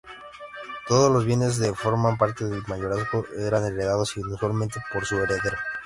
Todos 0.87 1.11
los 1.11 1.25
bienes 1.25 1.59
que 1.59 1.75
formaban 1.75 2.17
parte 2.17 2.45
del 2.45 2.63
mayorazgo 2.67 3.23
eran 3.37 3.65
heredados 3.65 4.17
indisolublemente 4.17 4.79
por 4.91 5.05
su 5.05 5.17
heredero. 5.19 5.57